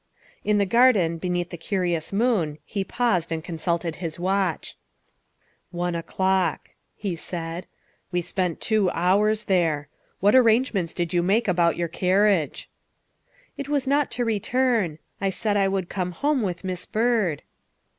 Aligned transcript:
In 0.43 0.57
the 0.57 0.65
garden, 0.65 1.19
beneath 1.19 1.51
the 1.51 1.57
curious 1.57 2.11
moon, 2.11 2.57
he 2.65 2.83
paused 2.83 3.31
and 3.31 3.43
consulted 3.43 3.97
his 3.97 4.17
watch." 4.17 4.75
One 5.71 5.93
o'clock," 5.93 6.69
he 6.95 7.15
said;" 7.15 7.67
we 8.11 8.23
spent 8.23 8.59
two 8.59 8.89
hours 8.95 9.43
there. 9.43 9.89
What 10.19 10.33
arrangement 10.33 10.95
did 10.95 11.13
you 11.13 11.21
make 11.21 11.47
about 11.47 11.77
your 11.77 11.87
carriage?''" 11.87 12.67
It 13.59 13.69
was 13.69 13.85
not 13.85 14.09
to 14.17 14.25
return. 14.25 14.97
I 15.21 15.29
said 15.29 15.55
I 15.55 15.67
would 15.67 15.87
come 15.87 16.13
home 16.13 16.41
with 16.41 16.63
Miss 16.63 16.87
Byrd." 16.87 17.43